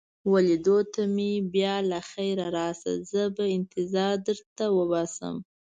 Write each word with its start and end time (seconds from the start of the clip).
وه 0.29 0.39
لیدو 0.47 0.77
ته 0.93 1.01
مې 1.15 1.31
بیا 1.53 1.73
له 1.91 1.99
خیره 2.11 2.47
راشه، 2.57 2.93
زه 3.11 3.23
به 3.35 3.43
انتظار 3.57 4.13
در 4.25 4.37
وباسم. 4.79 5.35